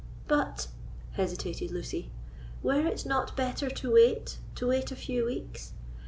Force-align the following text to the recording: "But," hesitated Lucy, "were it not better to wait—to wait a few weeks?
"But," 0.27 0.67
hesitated 1.11 1.69
Lucy, 1.69 2.09
"were 2.63 2.87
it 2.87 3.05
not 3.05 3.37
better 3.37 3.69
to 3.69 3.93
wait—to 3.93 4.65
wait 4.67 4.91
a 4.91 4.95
few 4.95 5.27
weeks? 5.27 5.73